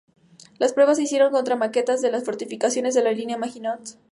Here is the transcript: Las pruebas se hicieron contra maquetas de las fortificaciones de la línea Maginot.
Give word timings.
Las 0.57 0.73
pruebas 0.73 0.97
se 0.97 1.03
hicieron 1.03 1.31
contra 1.31 1.55
maquetas 1.55 2.01
de 2.01 2.09
las 2.09 2.23
fortificaciones 2.25 2.95
de 2.95 3.03
la 3.03 3.11
línea 3.11 3.37
Maginot. 3.37 3.99